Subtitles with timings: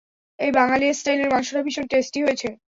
[0.39, 2.47] এই বাঙালি স্টাইলের মাংসটা ভীষণ টেস্টি হয়েছে!